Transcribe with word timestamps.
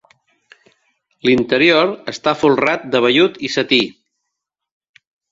L'interior 1.27 1.91
està 2.13 2.33
folrat 2.43 2.87
de 2.95 3.01
vellut 3.07 3.37
i 3.49 3.51
setí. 3.57 3.79